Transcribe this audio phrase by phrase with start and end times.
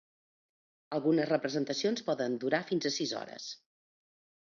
[0.99, 3.51] Algunes representacions poden durar fins a sis hores.